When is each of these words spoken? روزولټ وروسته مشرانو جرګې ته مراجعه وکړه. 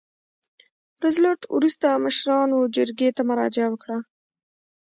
روزولټ 1.03 1.41
وروسته 1.55 1.87
مشرانو 2.05 2.57
جرګې 2.75 3.09
ته 3.17 3.21
مراجعه 3.29 3.69
وکړه. 3.71 3.97